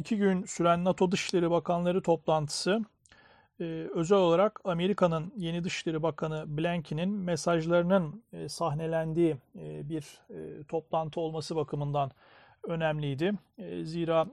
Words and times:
iki 0.00 0.16
gün 0.16 0.44
süren 0.44 0.84
NATO 0.84 1.12
Dışişleri 1.12 1.50
Bakanları 1.50 2.02
toplantısı 2.02 2.84
e, 3.60 3.64
özel 3.94 4.18
olarak 4.18 4.60
Amerika'nın 4.64 5.32
yeni 5.36 5.64
Dışişleri 5.64 6.02
Bakanı 6.02 6.44
Blinken'in 6.58 7.10
mesajlarının 7.10 8.22
e, 8.32 8.48
sahnelendiği 8.48 9.36
e, 9.58 9.88
bir 9.88 10.20
toplantı 10.68 11.20
olması 11.20 11.56
bakımından 11.56 12.10
önemliydi. 12.62 13.32
Zira 13.82 14.26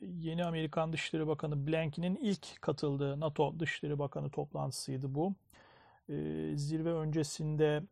yeni 0.00 0.44
Amerikan 0.44 0.92
Dışişleri 0.92 1.26
Bakanı 1.26 1.66
Blinken'in 1.66 2.16
ilk 2.16 2.62
katıldığı 2.62 3.20
NATO 3.20 3.60
Dışişleri 3.60 3.98
Bakanı 3.98 4.30
toplantısıydı 4.30 5.14
bu. 5.14 5.34
Zirve 6.54 6.92
öncesinde 6.92 7.82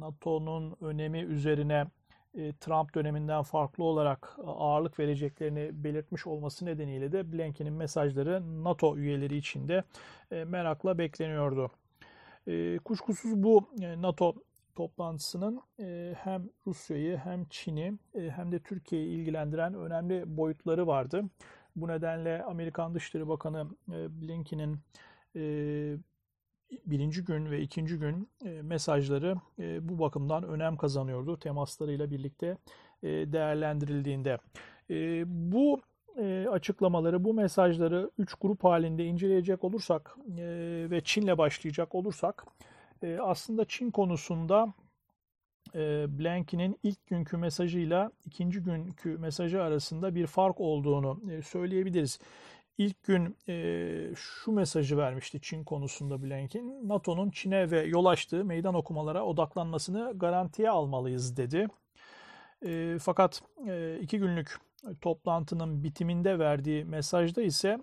NATO'nun 0.00 0.76
önemi 0.80 1.18
üzerine 1.18 1.74
e, 1.74 1.99
Trump 2.60 2.94
döneminden 2.94 3.42
farklı 3.42 3.84
olarak 3.84 4.36
ağırlık 4.46 4.98
vereceklerini 4.98 5.84
belirtmiş 5.84 6.26
olması 6.26 6.66
nedeniyle 6.66 7.12
de 7.12 7.32
Blinken'in 7.32 7.72
mesajları 7.72 8.64
NATO 8.64 8.96
üyeleri 8.96 9.36
için 9.36 9.68
de 9.68 9.84
e, 10.30 10.44
merakla 10.44 10.98
bekleniyordu. 10.98 11.70
E, 12.46 12.78
kuşkusuz 12.78 13.42
bu 13.42 13.68
NATO 13.96 14.34
toplantısının 14.76 15.60
hem 16.14 16.48
Rusya'yı 16.66 17.16
hem 17.16 17.44
Çin'i 17.44 17.98
hem 18.14 18.52
de 18.52 18.58
Türkiye'yi 18.58 19.08
ilgilendiren 19.08 19.74
önemli 19.74 20.36
boyutları 20.36 20.86
vardı. 20.86 21.24
Bu 21.76 21.88
nedenle 21.88 22.42
Amerikan 22.42 22.94
Dışişleri 22.94 23.28
Bakanı 23.28 23.66
Blinken'in 23.88 24.78
birinci 26.86 27.24
gün 27.24 27.50
ve 27.50 27.60
ikinci 27.60 27.98
gün 27.98 28.28
e, 28.44 28.62
mesajları 28.62 29.34
e, 29.58 29.88
bu 29.88 29.98
bakımdan 29.98 30.44
önem 30.44 30.76
kazanıyordu 30.76 31.38
temaslarıyla 31.38 32.10
birlikte 32.10 32.56
e, 33.02 33.08
değerlendirildiğinde. 33.08 34.38
Bu 35.26 35.80
açıklamaları, 36.50 37.24
bu 37.24 37.34
mesajları 37.34 38.10
üç 38.18 38.34
grup 38.34 38.64
halinde 38.64 39.04
inceleyecek 39.04 39.64
olursak 39.64 40.16
ve 40.90 41.00
Çin'le 41.04 41.38
başlayacak 41.38 41.94
olursak 41.94 42.46
aslında 43.20 43.64
Çin 43.64 43.90
konusunda 43.90 44.74
Blinken'in 46.08 46.78
ilk 46.82 47.06
günkü 47.06 47.36
mesajıyla 47.36 48.10
ikinci 48.26 48.60
günkü 48.60 49.18
mesajı 49.18 49.62
arasında 49.62 50.14
bir 50.14 50.26
fark 50.26 50.60
olduğunu 50.60 51.20
söyleyebiliriz. 51.42 52.18
İlk 52.80 53.02
gün 53.02 53.36
e, 53.48 54.14
şu 54.16 54.52
mesajı 54.52 54.96
vermişti 54.96 55.40
Çin 55.40 55.64
konusunda 55.64 56.22
Blinken. 56.22 56.88
NATO'nun 56.88 57.30
Çin'e 57.30 57.70
ve 57.70 57.82
yol 57.82 58.04
açtığı 58.04 58.44
meydan 58.44 58.74
okumalara 58.74 59.24
odaklanmasını 59.24 60.12
garantiye 60.16 60.70
almalıyız 60.70 61.36
dedi. 61.36 61.68
E, 62.66 62.98
fakat 63.00 63.42
e, 63.66 63.98
iki 64.00 64.18
günlük 64.18 64.56
toplantının 65.00 65.84
bitiminde 65.84 66.38
verdiği 66.38 66.84
mesajda 66.84 67.42
ise 67.42 67.78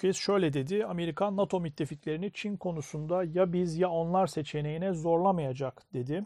kez 0.00 0.16
şöyle 0.16 0.52
dedi. 0.52 0.86
Amerikan 0.86 1.36
NATO 1.36 1.60
müttefiklerini 1.60 2.32
Çin 2.32 2.56
konusunda 2.56 3.24
ya 3.24 3.52
biz 3.52 3.78
ya 3.78 3.90
onlar 3.90 4.26
seçeneğine 4.26 4.92
zorlamayacak 4.92 5.82
dedi. 5.92 6.24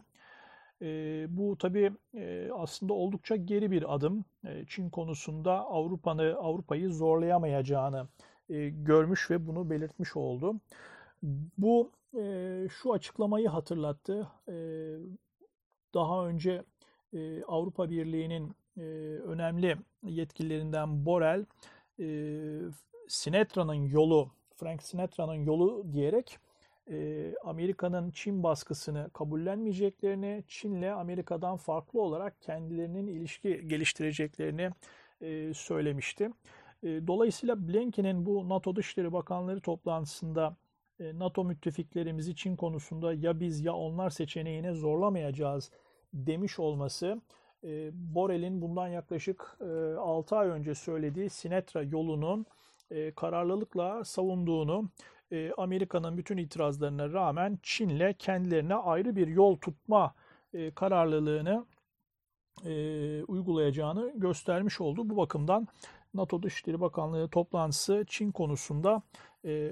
E, 0.81 1.25
bu 1.29 1.57
tabii 1.57 1.91
e, 2.13 2.49
aslında 2.53 2.93
oldukça 2.93 3.35
geri 3.35 3.71
bir 3.71 3.95
adım. 3.95 4.25
E, 4.45 4.65
Çin 4.67 4.89
konusunda 4.89 5.65
Avrupa'yı 5.65 6.35
Avrupa'yı 6.35 6.89
zorlayamayacağını 6.89 8.07
e, 8.49 8.69
görmüş 8.69 9.31
ve 9.31 9.47
bunu 9.47 9.69
belirtmiş 9.69 10.15
oldu. 10.15 10.55
Bu 11.57 11.91
e, 12.17 12.67
şu 12.69 12.93
açıklamayı 12.93 13.47
hatırlattı. 13.49 14.27
E, 14.47 14.55
daha 15.93 16.27
önce 16.27 16.63
e, 17.13 17.43
Avrupa 17.43 17.89
Birliği'nin 17.89 18.55
e, 18.77 18.81
önemli 19.23 19.77
yetkililerinden 20.03 21.05
Borrell, 21.05 21.45
e, 21.99 22.05
Sinetra'nın 23.07 23.73
yolu, 23.73 24.31
Frank 24.55 24.83
Sinatra'nın 24.83 25.33
yolu 25.33 25.93
diyerek 25.93 26.37
e, 26.89 27.33
Amerika'nın 27.43 28.11
Çin 28.11 28.43
baskısını 28.43 29.09
kabullenmeyeceklerini, 29.13 30.43
Çin'le 30.47 30.91
Amerika'dan 30.91 31.57
farklı 31.57 32.01
olarak 32.01 32.41
kendilerinin 32.41 33.07
ilişki 33.07 33.67
geliştireceklerini 33.67 34.69
e, 35.21 35.53
söylemişti. 35.53 36.29
E, 36.83 37.07
dolayısıyla 37.07 37.67
Blinken'in 37.67 38.25
bu 38.25 38.49
NATO 38.49 38.75
Dışişleri 38.75 39.13
Bakanları 39.13 39.61
toplantısında 39.61 40.55
NATO 40.99 41.45
müttefiklerimizi 41.45 42.35
Çin 42.35 42.55
konusunda 42.55 43.13
ya 43.13 43.39
biz 43.39 43.65
ya 43.65 43.73
onlar 43.73 44.09
seçeneğine 44.09 44.73
zorlamayacağız 44.73 45.71
demiş 46.13 46.59
olması 46.59 47.21
Borel'in 47.93 48.61
bundan 48.61 48.87
yaklaşık 48.87 49.57
6 49.99 50.35
ay 50.35 50.47
önce 50.47 50.75
söylediği 50.75 51.29
Sinetra 51.29 51.83
yolunun 51.83 52.45
kararlılıkla 53.15 54.03
savunduğunu 54.03 54.89
e, 55.31 55.51
Amerika'nın 55.57 56.17
bütün 56.17 56.37
itirazlarına 56.37 57.13
rağmen 57.13 57.59
Çin'le 57.63 58.13
kendilerine 58.19 58.75
ayrı 58.75 59.15
bir 59.15 59.27
yol 59.27 59.55
tutma 59.55 60.13
e, 60.53 60.71
kararlılığını 60.71 61.65
e, 62.65 63.23
uygulayacağını 63.23 64.13
göstermiş 64.15 64.81
oldu. 64.81 65.09
Bu 65.09 65.17
bakımdan 65.17 65.67
NATO 66.13 66.43
Dışişleri 66.43 66.81
Bakanlığı 66.81 67.29
toplantısı 67.29 68.05
Çin 68.07 68.31
konusunda 68.31 69.01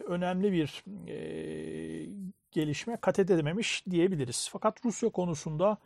önemli 0.07 0.51
bir 0.51 0.84
gelişme 2.51 2.97
kat 3.01 3.19
edememiş 3.19 3.85
diyebiliriz. 3.90 4.50
Fakat 4.51 4.85
Rusya 4.85 5.09
konusunda 5.09 5.78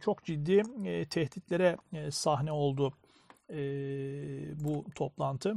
çok 0.00 0.24
ciddi 0.24 0.62
tehditlere 1.10 1.76
sahne 2.10 2.52
oldu 2.52 2.92
bu 4.64 4.84
toplantı. 4.94 5.54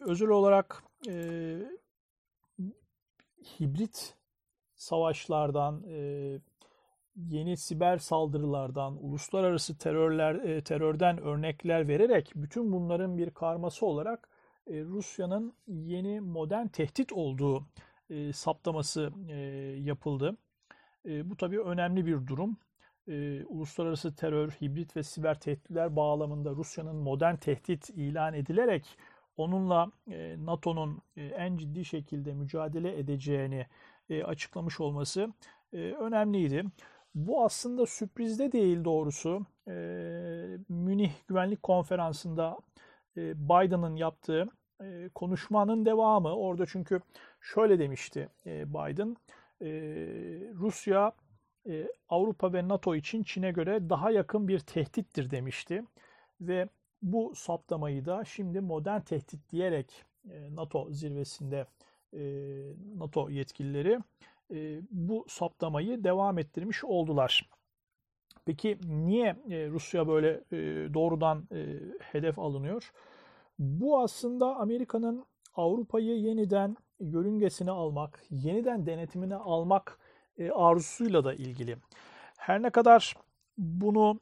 Özel 0.00 0.28
olarak 0.28 0.82
hibrit 3.60 4.14
savaşlardan, 4.74 5.82
e, 5.88 6.40
yeni 7.16 7.56
siber 7.56 7.98
saldırılardan, 7.98 9.04
uluslararası 9.04 9.78
terörler 9.78 10.34
e, 10.34 10.64
terörden 10.64 11.18
örnekler 11.18 11.88
vererek 11.88 12.32
bütün 12.34 12.72
bunların 12.72 13.18
bir 13.18 13.30
karması 13.30 13.86
olarak 13.86 14.28
e, 14.66 14.80
Rusya'nın 14.80 15.52
yeni 15.66 16.20
modern 16.20 16.66
tehdit 16.66 17.12
olduğu 17.12 17.66
e, 18.10 18.32
saptaması 18.32 19.10
e, 19.28 19.36
yapıldı. 19.80 20.36
E, 21.06 21.30
bu 21.30 21.36
tabii 21.36 21.60
önemli 21.60 22.06
bir 22.06 22.26
durum. 22.26 22.56
E, 23.08 23.44
uluslararası 23.44 24.14
terör, 24.14 24.50
hibrit 24.50 24.96
ve 24.96 25.02
siber 25.02 25.40
tehditler 25.40 25.96
bağlamında 25.96 26.50
Rusya'nın 26.50 26.96
modern 26.96 27.36
tehdit 27.36 27.90
ilan 27.90 28.34
edilerek 28.34 28.98
onunla 29.38 29.90
e, 30.10 30.36
NATO'nun 30.46 31.02
e, 31.16 31.24
en 31.24 31.56
ciddi 31.56 31.84
şekilde 31.84 32.34
mücadele 32.34 32.98
edeceğini 32.98 33.66
e, 34.10 34.24
açıklamış 34.24 34.80
olması 34.80 35.32
önemliydi. 35.72 36.64
Bu 37.14 37.44
aslında 37.44 37.86
sürprizde 37.86 38.52
değil 38.52 38.84
doğrusu. 38.84 39.46
Münih 40.68 41.12
Güvenlik 41.26 41.62
Konferansı'nda 41.62 42.58
Biden'ın 43.16 43.96
yaptığı 43.96 44.48
konuşmanın 45.14 45.86
devamı. 45.86 46.36
Orada 46.36 46.66
çünkü 46.66 47.00
şöyle 47.40 47.78
demişti 47.78 48.28
Biden. 48.46 49.16
Rusya 50.54 51.12
Avrupa 52.08 52.52
ve 52.52 52.68
NATO 52.68 52.94
için 52.94 53.22
Çin'e 53.22 53.50
göre 53.50 53.90
daha 53.90 54.10
yakın 54.10 54.48
bir 54.48 54.58
tehdittir 54.58 55.30
demişti. 55.30 55.84
Ve 56.40 56.68
bu 57.02 57.32
saptamayı 57.34 58.04
da 58.04 58.24
şimdi 58.24 58.60
modern 58.60 59.00
tehdit 59.00 59.50
diyerek 59.50 60.04
e, 60.30 60.54
NATO 60.54 60.90
zirvesinde 60.90 61.66
e, 62.12 62.20
NATO 62.96 63.30
yetkilileri 63.30 63.98
e, 64.50 64.80
bu 64.90 65.24
saptamayı 65.28 66.04
devam 66.04 66.38
ettirmiş 66.38 66.84
oldular. 66.84 67.50
Peki 68.44 68.78
niye 68.86 69.36
Rusya 69.48 70.08
böyle 70.08 70.40
doğrudan 70.94 71.48
hedef 72.00 72.38
alınıyor? 72.38 72.92
Bu 73.58 74.00
aslında 74.00 74.56
Amerika'nın 74.56 75.24
Avrupa'yı 75.54 76.16
yeniden 76.18 76.76
yörüngesine 77.00 77.70
almak, 77.70 78.22
yeniden 78.30 78.86
denetimine 78.86 79.36
almak 79.36 79.98
arzusuyla 80.54 81.24
da 81.24 81.34
ilgili. 81.34 81.76
Her 82.36 82.62
ne 82.62 82.70
kadar 82.70 83.14
bunu 83.58 84.20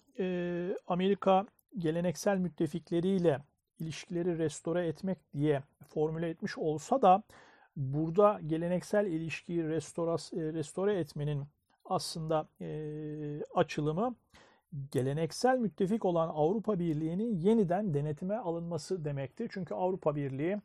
Amerika 0.86 1.46
geleneksel 1.78 2.38
müttefikleriyle 2.38 3.40
ilişkileri 3.78 4.38
restore 4.38 4.86
etmek 4.86 5.18
diye 5.34 5.62
formüle 5.88 6.28
etmiş 6.28 6.58
olsa 6.58 7.02
da 7.02 7.22
burada 7.76 8.40
geleneksel 8.46 9.06
ilişkiyi 9.06 9.60
e, 9.60 9.68
restore 10.52 10.98
etmenin 10.98 11.44
aslında 11.84 12.48
e, 12.60 12.68
açılımı 13.54 14.16
geleneksel 14.92 15.58
müttefik 15.58 16.04
olan 16.04 16.28
Avrupa 16.28 16.78
Birliği'nin 16.78 17.40
yeniden 17.40 17.94
denetime 17.94 18.36
alınması 18.36 19.04
demektir. 19.04 19.50
Çünkü 19.52 19.74
Avrupa 19.74 20.16
Birliği 20.16 20.58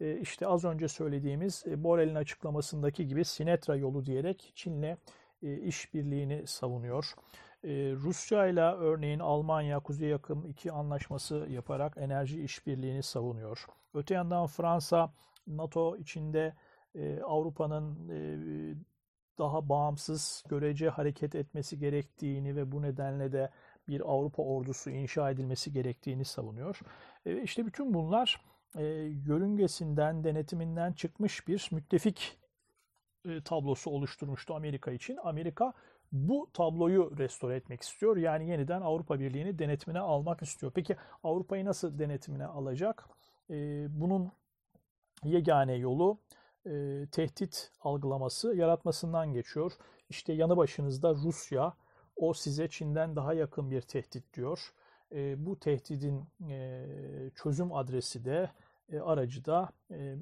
e, 0.00 0.20
işte 0.20 0.46
az 0.46 0.64
önce 0.64 0.88
söylediğimiz 0.88 1.64
e, 1.66 1.84
Borrell'in 1.84 2.14
açıklamasındaki 2.14 3.08
gibi 3.08 3.24
Sinetra 3.24 3.76
yolu 3.76 4.06
diyerek 4.06 4.52
Çin'le 4.54 4.96
e, 5.42 5.56
işbirliğini 5.56 6.46
savunuyor. 6.46 7.14
Rusya 7.64 8.46
ile 8.46 8.60
örneğin 8.60 9.18
Almanya 9.18 9.80
Kuzey 9.80 10.08
Yakın 10.08 10.42
iki 10.42 10.72
anlaşması 10.72 11.46
yaparak 11.50 11.96
enerji 11.96 12.42
işbirliğini 12.42 13.02
savunuyor. 13.02 13.66
Öte 13.94 14.14
yandan 14.14 14.46
Fransa 14.46 15.12
NATO 15.46 15.96
içinde 15.96 16.54
Avrupa'nın 17.24 17.98
daha 19.38 19.68
bağımsız 19.68 20.44
görece 20.48 20.88
hareket 20.88 21.34
etmesi 21.34 21.78
gerektiğini 21.78 22.56
ve 22.56 22.72
bu 22.72 22.82
nedenle 22.82 23.32
de 23.32 23.50
bir 23.88 24.00
Avrupa 24.00 24.42
ordusu 24.42 24.90
inşa 24.90 25.30
edilmesi 25.30 25.72
gerektiğini 25.72 26.24
savunuyor. 26.24 26.80
İşte 27.42 27.66
bütün 27.66 27.94
bunlar 27.94 28.40
yörüngesinden, 29.26 30.24
denetiminden 30.24 30.92
çıkmış 30.92 31.48
bir 31.48 31.68
müttefik 31.72 32.38
tablosu 33.44 33.90
oluşturmuştu 33.90 34.54
Amerika 34.54 34.90
için. 34.90 35.18
Amerika 35.24 35.72
bu 36.12 36.50
tabloyu 36.52 37.18
restore 37.18 37.56
etmek 37.56 37.82
istiyor. 37.82 38.16
Yani 38.16 38.48
yeniden 38.48 38.80
Avrupa 38.80 39.20
Birliği'ni 39.20 39.58
denetimine 39.58 40.00
almak 40.00 40.42
istiyor. 40.42 40.72
Peki 40.74 40.96
Avrupa'yı 41.24 41.64
nasıl 41.64 41.98
denetimine 41.98 42.46
alacak? 42.46 43.08
Bunun 43.88 44.32
yegane 45.24 45.74
yolu 45.74 46.18
tehdit 47.12 47.72
algılaması 47.80 48.54
yaratmasından 48.56 49.32
geçiyor. 49.32 49.72
İşte 50.10 50.32
yanı 50.32 50.56
başınızda 50.56 51.14
Rusya, 51.14 51.74
o 52.16 52.34
size 52.34 52.68
Çin'den 52.68 53.16
daha 53.16 53.34
yakın 53.34 53.70
bir 53.70 53.80
tehdit 53.80 54.34
diyor. 54.34 54.72
bu 55.36 55.58
tehdidin 55.58 56.24
çözüm 57.34 57.72
adresi 57.72 58.24
de 58.24 58.50
aracı 59.02 59.44
da 59.44 59.68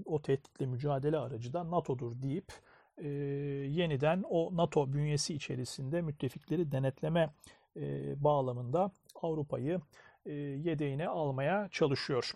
o 0.05 0.23
tehditle 0.23 0.67
mücadele 0.67 1.19
aracı 1.19 1.53
da 1.53 1.71
NATO'dur 1.71 2.23
deyip 2.23 2.53
e, 2.99 3.09
yeniden 3.09 4.25
o 4.31 4.57
NATO 4.57 4.93
bünyesi 4.93 5.35
içerisinde 5.35 6.03
müttefikleri 6.03 6.73
denetleme 6.73 7.31
e, 7.77 8.15
bağlamında 8.25 8.91
Avrupa'yı 9.23 9.81
e, 10.27 10.33
yedeğine 10.35 11.09
almaya 11.09 11.69
çalışıyor. 11.69 12.33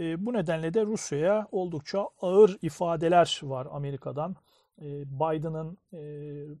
E, 0.00 0.26
bu 0.26 0.32
nedenle 0.32 0.74
de 0.74 0.86
Rusya'ya 0.86 1.48
oldukça 1.52 2.08
ağır 2.20 2.58
ifadeler 2.62 3.40
var 3.42 3.68
Amerika'dan. 3.70 4.36
E, 4.82 4.86
Biden'ın 5.06 5.78
e, 5.92 6.00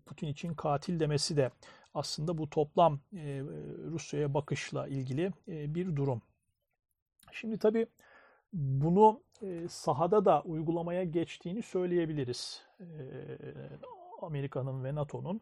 Putin 0.06 0.26
için 0.26 0.54
katil 0.54 1.00
demesi 1.00 1.36
de 1.36 1.50
aslında 1.94 2.38
bu 2.38 2.50
toplam 2.50 3.00
e, 3.12 3.40
Rusya'ya 3.90 4.34
bakışla 4.34 4.88
ilgili 4.88 5.32
e, 5.48 5.74
bir 5.74 5.96
durum. 5.96 6.22
Şimdi 7.32 7.58
tabii 7.58 7.86
bunu 8.52 9.20
e, 9.42 9.68
sahada 9.68 10.24
da 10.24 10.42
uygulamaya 10.42 11.04
geçtiğini 11.04 11.62
söyleyebiliriz. 11.62 12.62
E, 12.80 12.84
Amerika'nın 14.22 14.84
ve 14.84 14.94
NATO'nun. 14.94 15.40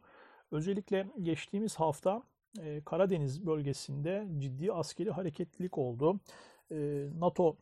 Özellikle 0.51 1.07
geçtiğimiz 1.23 1.77
hafta 1.77 2.23
e, 2.61 2.81
Karadeniz 2.85 3.47
bölgesinde 3.47 4.27
ciddi 4.39 4.73
askeri 4.73 5.11
hareketlilik 5.11 5.79
oldu. 5.79 6.21
NATO 7.19 7.57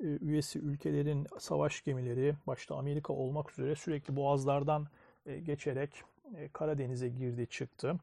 üyesi 0.00 0.58
ülkelerin 0.58 1.26
savaş 1.38 1.84
gemileri, 1.84 2.34
başta 2.46 2.76
Amerika 2.76 3.12
olmak 3.12 3.50
üzere 3.52 3.74
sürekli 3.74 4.16
boğazlardan 4.16 4.86
geçerek 5.42 5.90
Karadeniz'e 6.52 7.08
girdi 7.08 7.46
çıktı. 7.46 7.96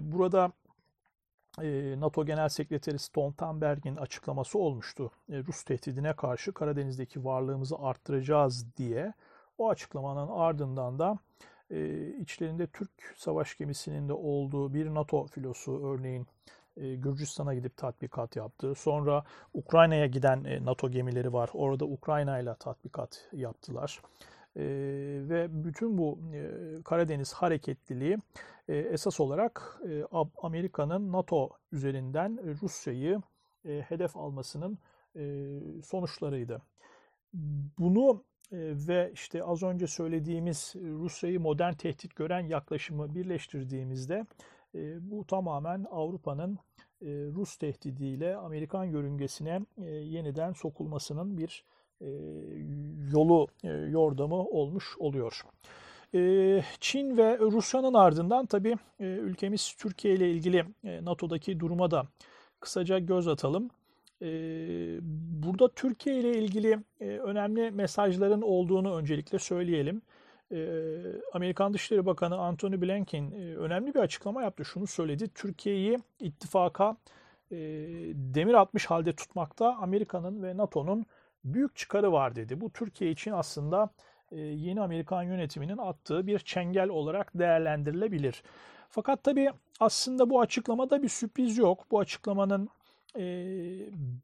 Burada 0.00 0.52
NATO 2.00 2.24
Genel 2.26 2.48
Sekreteri 2.48 2.98
Stoltenberg'in 2.98 3.96
açıklaması 3.96 4.58
olmuştu. 4.58 5.10
Rus 5.30 5.64
tehdidine 5.64 6.12
karşı 6.12 6.52
Karadeniz'deki 6.52 7.24
varlığımızı 7.24 7.76
arttıracağız 7.78 8.76
diye. 8.76 9.12
O 9.58 9.68
açıklamanın 9.68 10.28
ardından 10.28 10.98
da 10.98 11.18
içlerinde 12.20 12.66
Türk 12.66 12.90
savaş 13.16 13.58
gemisinin 13.58 14.08
de 14.08 14.12
olduğu 14.12 14.74
bir 14.74 14.94
NATO 14.94 15.26
filosu 15.26 15.86
örneğin 15.86 16.26
Gürcistan'a 16.76 17.54
gidip 17.54 17.76
tatbikat 17.76 18.36
yaptı. 18.36 18.74
Sonra 18.74 19.24
Ukrayna'ya 19.54 20.06
giden 20.06 20.64
NATO 20.64 20.90
gemileri 20.90 21.32
var. 21.32 21.50
Orada 21.52 21.84
Ukrayna 21.84 22.38
ile 22.38 22.54
tatbikat 22.54 23.28
yaptılar. 23.32 24.00
Ve 25.28 25.64
bütün 25.64 25.98
bu 25.98 26.18
Karadeniz 26.84 27.32
hareketliliği 27.32 28.18
esas 28.68 29.20
olarak 29.20 29.80
Amerika'nın 30.42 31.12
NATO 31.12 31.50
üzerinden 31.72 32.60
Rusya'yı 32.62 33.22
hedef 33.64 34.16
almasının 34.16 34.78
sonuçlarıydı. 35.82 36.62
Bunu 37.78 38.24
ve 38.52 39.10
işte 39.14 39.42
az 39.44 39.62
önce 39.62 39.86
söylediğimiz 39.86 40.74
Rusya'yı 40.76 41.40
modern 41.40 41.72
tehdit 41.72 42.16
gören 42.16 42.46
yaklaşımı 42.46 43.14
birleştirdiğimizde 43.14 44.26
bu 45.00 45.26
tamamen 45.26 45.86
Avrupa'nın 45.90 46.58
Rus 47.02 47.56
tehdidiyle 47.56 48.36
Amerikan 48.36 48.84
yörüngesine 48.84 49.60
yeniden 49.86 50.52
sokulmasının 50.52 51.38
bir 51.38 51.64
yolu, 53.12 53.46
yordamı 53.90 54.34
olmuş 54.34 54.96
oluyor. 54.98 55.42
Çin 56.80 57.16
ve 57.16 57.38
Rusya'nın 57.38 57.94
ardından 57.94 58.46
tabii 58.46 58.76
ülkemiz 59.00 59.74
Türkiye 59.78 60.14
ile 60.14 60.30
ilgili 60.30 60.64
NATO'daki 60.84 61.60
duruma 61.60 61.90
da 61.90 62.06
kısaca 62.60 62.98
göz 62.98 63.28
atalım. 63.28 63.70
Burada 65.42 65.68
Türkiye 65.68 66.20
ile 66.20 66.38
ilgili 66.38 66.78
önemli 67.00 67.70
mesajların 67.70 68.42
olduğunu 68.42 68.96
öncelikle 68.96 69.38
söyleyelim. 69.38 70.02
Amerikan 71.32 71.74
Dışişleri 71.74 72.06
Bakanı 72.06 72.36
Antony 72.36 72.80
Blinken 72.80 73.32
önemli 73.34 73.94
bir 73.94 74.00
açıklama 74.00 74.42
yaptı. 74.42 74.64
Şunu 74.64 74.86
söyledi. 74.86 75.28
Türkiye'yi 75.34 75.98
ittifaka 76.20 76.96
demir 78.14 78.54
atmış 78.54 78.86
halde 78.86 79.12
tutmakta 79.12 79.76
Amerika'nın 79.76 80.42
ve 80.42 80.56
NATO'nun 80.56 81.06
büyük 81.54 81.76
çıkarı 81.76 82.12
var 82.12 82.36
dedi. 82.36 82.60
Bu 82.60 82.70
Türkiye 82.70 83.10
için 83.10 83.32
aslında 83.32 83.90
e, 84.32 84.40
yeni 84.40 84.80
Amerikan 84.80 85.22
yönetiminin 85.22 85.78
attığı 85.78 86.26
bir 86.26 86.38
çengel 86.38 86.88
olarak 86.88 87.30
değerlendirilebilir. 87.34 88.42
Fakat 88.90 89.24
tabii 89.24 89.50
aslında 89.80 90.30
bu 90.30 90.40
açıklamada 90.40 91.02
bir 91.02 91.08
sürpriz 91.08 91.58
yok. 91.58 91.84
Bu 91.90 92.00
açıklamanın 92.00 92.68
e, 93.16 93.24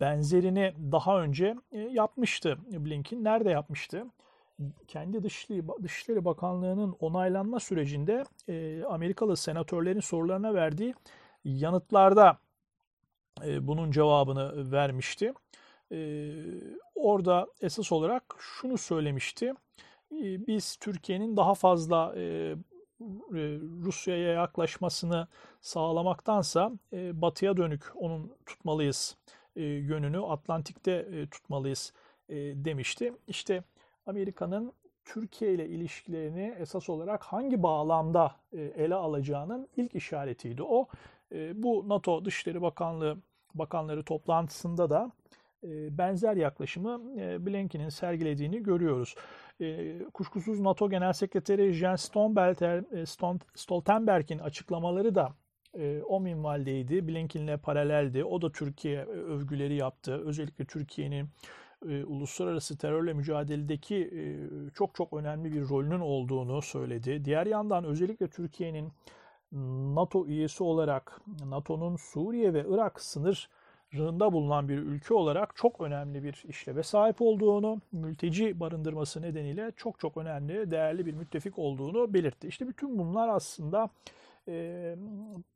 benzerini 0.01 0.75
daha 0.93 1.23
önce 1.23 1.57
e, 1.73 1.79
yapmıştı 1.79 2.59
Blinken. 2.71 3.25
Nerede 3.25 3.51
yapmıştı? 3.51 4.07
Kendi 4.89 5.23
Dışişleri, 5.23 5.63
Dışişleri 5.83 6.25
Bakanlığı'nın 6.25 6.97
onaylanma 7.01 7.61
sürecinde 7.61 8.25
Amerikalı 8.87 9.37
senatörlerin 9.37 10.01
sorularına 10.01 10.55
verdiği 10.55 10.95
yanıtlarda 11.45 12.39
bunun 13.61 13.91
cevabını 13.91 14.73
vermişti. 14.73 15.33
Orada 16.95 17.47
esas 17.61 17.93
olarak 17.93 18.37
şunu 18.39 18.79
söylemişti 18.79 19.55
biz 20.47 20.77
Türkiye'nin 20.77 21.37
daha 21.37 21.55
fazla 21.55 22.15
Rusya'ya 23.85 24.33
yaklaşmasını 24.33 25.29
sağlamaktansa 25.61 26.73
batıya 26.93 27.57
dönük 27.57 27.83
onun 27.95 28.33
tutmalıyız 28.47 29.17
yönünü 29.57 30.21
Atlantik'te 30.21 31.27
tutmalıyız 31.31 31.93
demişti. 32.55 33.13
İşte 33.29 33.65
Amerika'nın 34.07 34.73
Türkiye 35.05 35.55
ile 35.55 35.69
ilişkilerini 35.69 36.55
esas 36.59 36.89
olarak 36.89 37.25
hangi 37.25 37.63
bağlamda 37.63 38.37
ele 38.53 38.95
alacağının 38.95 39.69
ilk 39.77 39.95
işaretiydi 39.95 40.63
o. 40.63 40.89
Bu 41.55 41.89
NATO 41.89 42.25
Dışişleri 42.25 42.63
Bakanlığı 42.63 43.17
bakanları 43.55 44.05
toplantısında 44.05 44.91
da 44.91 45.13
benzer 45.91 46.37
yaklaşımı 46.37 47.01
Blinken'in 47.47 47.89
sergilediğini 47.89 48.63
görüyoruz. 48.63 49.15
Kuşkusuz 50.15 50.61
NATO 50.61 50.91
Genel 50.91 51.13
Sekreteri 51.13 51.73
Jens 51.73 52.11
Stoltenberg'in 53.55 54.39
açıklamaları 54.39 55.15
da 55.15 55.33
o 56.09 56.21
minvaldeydi. 56.21 57.09
Blinken'le 57.09 57.57
paraleldi. 57.59 58.25
O 58.25 58.43
da 58.43 58.53
Türkiye 58.53 59.05
övgüleri 59.05 59.75
yaptı. 59.75 60.23
Özellikle 60.25 60.65
Türkiye'nin 60.65 61.29
uluslararası 62.07 62.79
terörle 62.79 63.13
mücadeledeki 63.13 64.11
çok 64.75 64.95
çok 64.95 65.13
önemli 65.13 65.53
bir 65.53 65.69
rolünün 65.69 66.01
olduğunu 66.01 66.63
söyledi. 66.63 67.25
Diğer 67.25 67.47
yandan 67.47 67.85
özellikle 67.85 68.29
Türkiye'nin 68.29 68.93
NATO 69.95 70.27
üyesi 70.27 70.65
olarak 70.65 71.21
NATO'nun 71.47 71.97
Suriye 71.97 72.55
ve 72.55 72.65
Irak 72.69 73.01
sınır 73.01 73.49
rığında 73.95 74.33
bulunan 74.33 74.69
bir 74.69 74.79
ülke 74.79 75.15
olarak 75.15 75.57
çok 75.57 75.81
önemli 75.81 76.23
bir 76.23 76.43
işleve 76.49 76.83
sahip 76.83 77.23
olduğunu, 77.23 77.81
mülteci 77.93 78.61
barındırması 78.61 79.23
nedeniyle 79.23 79.73
çok 79.77 80.01
çok 80.01 80.17
önemli, 80.17 80.71
değerli 80.71 81.07
bir 81.07 81.15
müttefik 81.15 81.59
olduğunu 81.59 82.15
belirtti. 82.15 82.49
İşte 82.49 82.69
bütün 82.69 82.99
bunlar 82.99 83.29
aslında 83.29 83.91
e, 84.49 84.97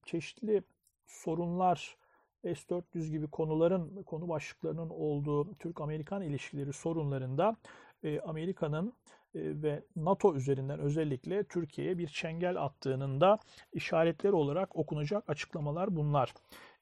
çeşitli 0.05 0.63
sorunlar, 1.07 1.97
S-400 2.45 3.11
gibi 3.11 3.27
konuların, 3.27 4.03
konu 4.03 4.29
başlıklarının 4.29 4.91
olduğu 4.91 5.55
Türk-Amerikan 5.55 6.23
ilişkileri 6.23 6.73
sorunlarında 6.73 7.57
e, 8.03 8.21
Amerika'nın 8.21 8.93
ve 9.35 9.83
NATO 9.97 10.35
üzerinden 10.35 10.79
özellikle 10.79 11.45
Türkiye'ye 11.45 11.99
bir 11.99 12.09
çengel 12.09 12.65
attığının 12.65 13.21
da 13.21 13.39
işaretleri 13.73 14.33
olarak 14.33 14.77
okunacak 14.77 15.31
açıklamalar 15.31 15.97
bunlar. 15.97 16.35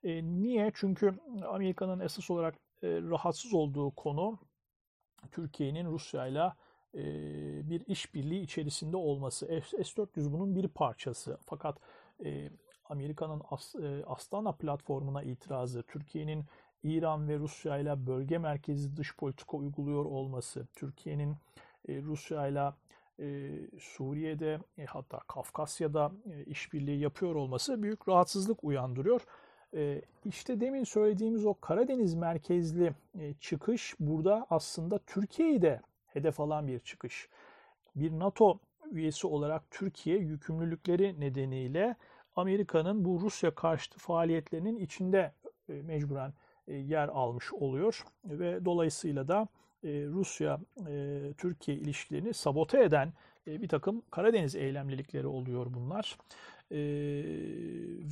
Niye? 0.05 0.73
Çünkü 0.75 1.15
Amerika'nın 1.49 2.01
esas 2.01 2.31
olarak 2.31 2.55
rahatsız 2.83 3.55
olduğu 3.55 3.91
konu 3.91 4.39
Türkiye'nin 5.33 5.87
Rusya 5.87 6.27
ile 6.27 6.53
bir 7.69 7.87
işbirliği 7.87 8.43
içerisinde 8.43 8.97
olması. 8.97 9.47
S-400 9.47 10.33
bunun 10.33 10.57
bir 10.57 10.69
parçası. 10.69 11.39
Fakat 11.47 11.79
Amerika'nın 12.85 13.43
Astana 14.07 14.53
platformuna 14.53 15.23
itirazı, 15.23 15.83
Türkiye'nin 15.83 16.45
İran 16.83 17.29
ve 17.29 17.39
Rusya 17.39 17.79
ile 17.79 18.07
bölge 18.07 18.39
merkezi 18.39 18.97
dış 18.97 19.17
politika 19.17 19.57
uyguluyor 19.57 20.05
olması, 20.05 20.67
Türkiye'nin 20.75 21.37
Rusya 21.89 22.47
ile 22.47 22.73
Suriye'de 23.81 24.59
hatta 24.87 25.19
Kafkasya'da 25.19 26.13
işbirliği 26.47 27.01
yapıyor 27.01 27.35
olması 27.35 27.83
büyük 27.83 28.09
rahatsızlık 28.09 28.65
uyandırıyor. 28.65 29.21
İşte 30.25 30.61
demin 30.61 30.85
söylediğimiz 30.85 31.47
o 31.47 31.55
Karadeniz 31.55 32.15
merkezli 32.15 32.93
çıkış 33.41 33.95
burada 34.01 34.47
aslında 34.51 34.99
Türkiye'yi 34.99 35.63
de 35.63 35.81
hedef 36.07 36.41
alan 36.41 36.69
bir 36.69 36.79
çıkış. 36.79 37.29
Bir 37.97 38.11
NATO 38.11 38.59
üyesi 38.91 39.27
olarak 39.27 39.71
Türkiye 39.71 40.19
yükümlülükleri 40.19 41.21
nedeniyle 41.21 41.97
Amerika'nın 42.37 43.05
bu 43.05 43.21
Rusya 43.21 43.55
karşıtı 43.55 43.99
faaliyetlerinin 43.99 44.77
içinde 44.77 45.33
mecburen 45.69 46.33
yer 46.69 47.09
almış 47.09 47.53
oluyor 47.53 48.05
ve 48.25 48.65
dolayısıyla 48.65 49.29
da 49.29 49.49
Rusya-Türkiye 49.85 51.77
ilişkilerini 51.77 52.35
sabote 52.35 52.85
eden 52.85 53.13
bir 53.47 53.69
takım 53.69 54.03
Karadeniz 54.11 54.57
eylemlilikleri 54.57 55.27
oluyor 55.27 55.67
bunlar. 55.75 56.19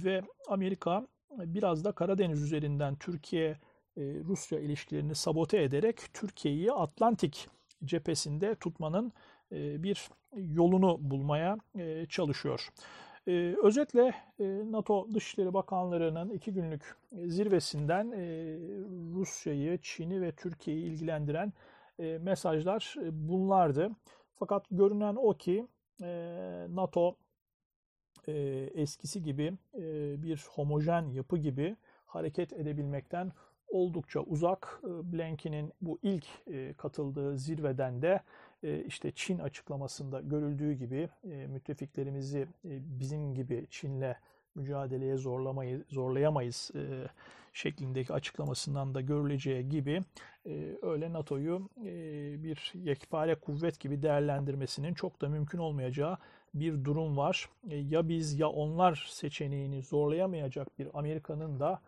Ve 0.05 0.23
Amerika 0.49 1.07
biraz 1.39 1.85
da 1.85 1.93
Karadeniz 1.93 2.43
üzerinden 2.43 2.97
Türkiye-Rusya 2.97 4.61
ilişkilerini 4.61 5.15
sabote 5.15 5.63
ederek 5.63 5.97
Türkiye'yi 6.15 6.73
Atlantik 6.73 7.49
cephesinde 7.85 8.55
tutmanın 8.55 9.13
bir 9.53 10.09
yolunu 10.33 10.99
bulmaya 11.01 11.59
çalışıyor. 12.09 12.69
Ee, 13.27 13.55
özetle 13.63 14.15
e, 14.39 14.45
NATO 14.73 15.09
Dışişleri 15.15 15.55
Bakanları'nın 15.55 16.31
iki 16.31 16.53
günlük 16.53 16.97
zirvesinden 17.13 18.11
e, 18.11 18.23
Rusya'yı, 19.15 19.79
Çin'i 19.83 20.21
ve 20.21 20.33
Türkiye'yi 20.33 20.85
ilgilendiren 20.85 21.53
e, 21.99 22.19
mesajlar 22.19 22.95
e, 23.03 23.29
bunlardı. 23.29 23.91
Fakat 24.35 24.67
görünen 24.71 25.17
o 25.17 25.35
ki 25.35 25.67
e, 26.03 26.07
NATO 26.71 27.17
e, 28.29 28.33
eskisi 28.75 29.23
gibi 29.23 29.53
e, 29.75 29.83
bir 30.23 30.45
homojen 30.51 31.03
yapı 31.03 31.39
gibi 31.39 31.77
hareket 32.07 32.53
edebilmekten 32.53 33.33
oldukça 33.69 34.21
uzak. 34.21 34.81
E, 34.85 35.13
Blinken'in 35.13 35.73
bu 35.81 35.99
ilk 36.03 36.27
e, 36.47 36.75
katıldığı 36.75 37.39
zirveden 37.39 38.03
de 38.03 38.21
e, 38.63 38.85
işte 38.85 39.13
Çin 39.15 39.39
açıklamasında 39.39 40.21
görüldüğü 40.21 40.73
gibi 40.73 41.09
müttefiklerimizi 41.49 42.47
bizim 42.65 43.35
gibi 43.35 43.67
Çin'le 43.71 44.15
mücadeleye 44.55 45.17
zorlamayı 45.17 45.85
zorlayamayız 45.89 46.71
şeklindeki 47.53 48.13
açıklamasından 48.13 48.95
da 48.95 49.01
görüleceği 49.01 49.69
gibi 49.69 50.03
öyle 50.83 51.13
NATO'yu 51.13 51.69
bir 52.43 52.73
yekpare 52.75 53.35
kuvvet 53.35 53.81
gibi 53.81 54.03
değerlendirmesinin 54.03 54.95
çok 54.95 55.21
da 55.21 55.29
mümkün 55.29 55.59
olmayacağı 55.59 56.19
bir 56.55 56.85
durum 56.85 57.17
var. 57.17 57.49
Ya 57.69 58.09
biz 58.09 58.39
ya 58.39 58.49
onlar 58.49 59.07
seçeneğini 59.11 59.83
zorlayamayacak 59.83 60.79
bir 60.79 60.89
Amerika'nın 60.95 61.61
da 61.61 61.81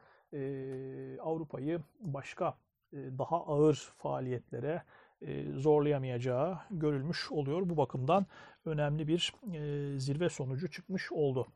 Avrupa'yı 1.23 1.81
başka 2.01 2.55
daha 2.93 3.47
ağır 3.47 3.93
faaliyetlere 3.97 4.83
zorlayamayacağı 5.57 6.59
görülmüş 6.71 7.33
oluyor. 7.33 7.69
Bu 7.69 7.77
bakımdan 7.77 8.27
önemli 8.65 9.09
bir 9.09 9.35
zirve 9.99 10.29
sonucu 10.29 10.71
çıkmış 10.71 11.13
oldu. 11.13 11.47